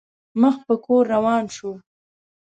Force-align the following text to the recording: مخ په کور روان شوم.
مخ 0.41 0.55
په 0.67 0.75
کور 0.85 1.03
روان 1.13 1.43
شوم. 1.55 1.77